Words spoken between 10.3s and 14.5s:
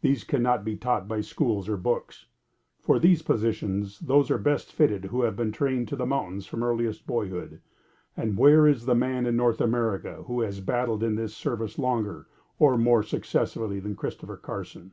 has battled in this service longer or more successfully than Christopher